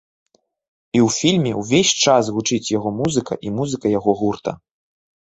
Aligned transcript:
І 0.97 0.99
ў 0.99 1.09
фільме 1.17 1.51
ўвесь 1.61 1.91
час 2.05 2.23
гучыць 2.37 2.69
яго 2.77 2.89
музыка 3.01 3.37
і 3.49 3.53
музыка 3.59 3.91
яго 3.99 4.11
гурта. 4.23 4.55